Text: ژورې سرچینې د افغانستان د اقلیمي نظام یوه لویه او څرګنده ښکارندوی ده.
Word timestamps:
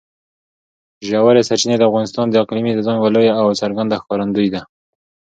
ژورې 1.07 1.41
سرچینې 1.49 1.75
د 1.77 1.83
افغانستان 1.89 2.25
د 2.29 2.35
اقلیمي 2.43 2.71
نظام 2.79 2.95
یوه 2.99 3.09
لویه 3.15 3.33
او 3.41 3.47
څرګنده 3.61 3.99
ښکارندوی 4.01 4.47
ده. 4.53 4.61